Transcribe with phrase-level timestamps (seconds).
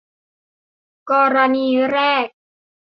[1.11, 2.27] กรณีแรก